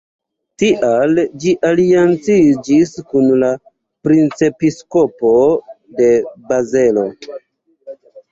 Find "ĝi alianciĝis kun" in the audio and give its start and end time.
1.41-3.27